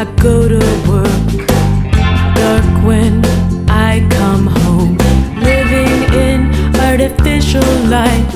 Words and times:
I 0.00 0.04
go 0.22 0.46
to 0.46 0.60
work, 0.88 1.48
dark 2.36 2.84
when 2.86 3.20
I 3.68 4.06
come 4.08 4.46
home. 4.46 4.96
Living 5.42 6.14
in 6.14 6.54
artificial 6.76 7.66
light 7.90 8.30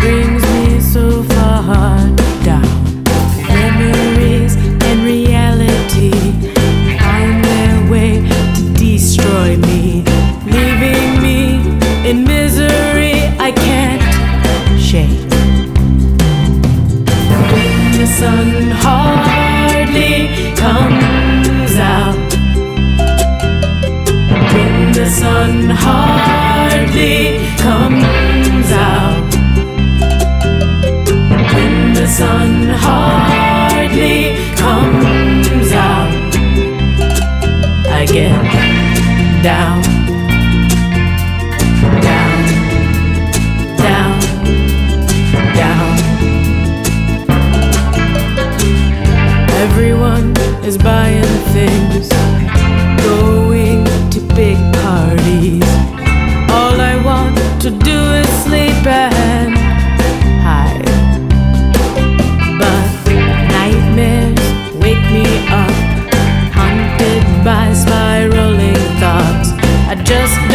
brings 0.00 0.42
me 0.54 0.80
so 0.80 1.22
far 1.24 1.98
down. 2.42 3.04
Memories 3.48 4.56
and 4.56 5.04
reality 5.04 6.10
find 6.96 7.44
their 7.44 7.90
way 7.90 8.26
to 8.54 8.62
destroy 8.72 9.58
me, 9.58 10.04
leaving 10.46 11.20
me 11.20 11.58
in 12.08 12.24
misery 12.24 13.28
I 13.38 13.52
can't 13.52 14.80
shake. 14.80 15.33
Sun 25.64 25.76
hardly 25.76 27.38
comes 27.56 28.70
out. 28.72 29.34
When 31.54 31.94
the 31.94 32.06
sun 32.06 32.68
hardly 32.68 34.36
comes 34.56 35.72
out. 35.72 36.10
I 37.88 38.04
get 38.04 38.44
down, 39.42 39.82
down, 42.02 42.44
down, 43.78 44.20
down. 45.56 45.96
Everyone 49.64 50.36
is 50.64 50.76
buying 50.76 51.22
things, 51.54 52.08
by 67.44 67.74
spiraling 67.74 68.74
thoughts. 68.98 69.50
I 69.86 69.94
just 70.02 70.53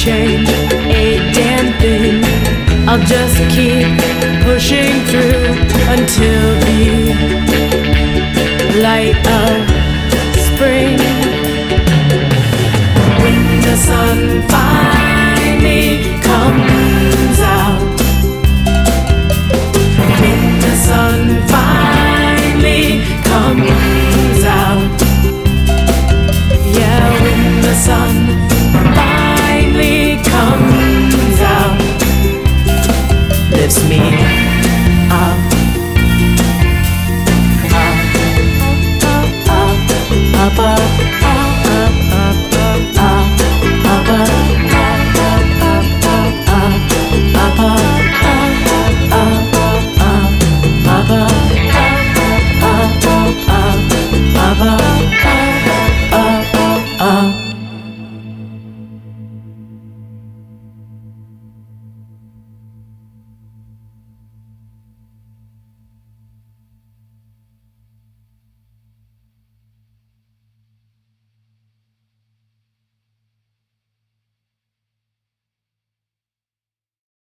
change 0.00 0.48
a 0.48 1.18
damn 1.34 1.78
thing. 1.78 2.24
I'll 2.88 3.04
just 3.04 3.36
keep 3.54 3.84
pushing 4.46 4.96
through 5.10 5.52
until 5.92 6.49